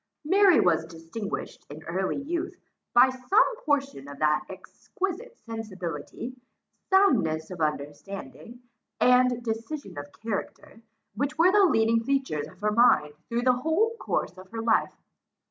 [0.25, 2.55] Mary was distinguished in early youth,
[2.91, 6.35] by some portion of that exquisite sensibility,
[6.89, 8.63] soundness of understanding,
[8.99, 10.81] and decision of character,
[11.13, 14.91] which were the leading features of her mind through the whole course of her life.